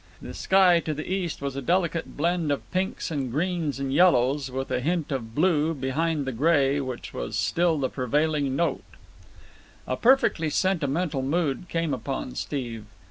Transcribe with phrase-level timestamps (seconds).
[0.19, 4.49] The sky to the east was a delicate blend of pinks and greens and yellows,
[4.49, 8.81] with a hint of blue behind the grey which was still the prevailing note.
[9.85, 12.85] A vaguely sentimental mood came upon Steve.